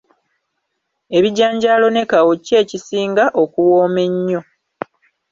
[1.17, 4.41] Ebijanjaalo ne kawo ki ekisinga okuwooma ennyo?